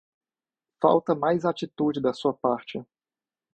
Falta 0.81 1.13
mais 1.13 1.45
atitude 1.45 2.01
da 2.01 2.11
sua 2.11 2.33
parte 2.33 2.83